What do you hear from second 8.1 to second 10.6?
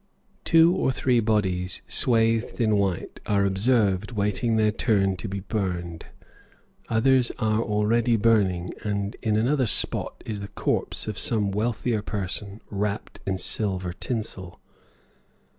burning, and in another spot is the